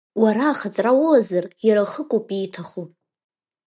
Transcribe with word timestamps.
Уара 0.21 0.43
ахаҵара 0.49 0.91
улазар, 1.01 1.45
иара 1.67 1.89
хыкоуп 1.91 2.27
ииҭаху… 2.37 2.85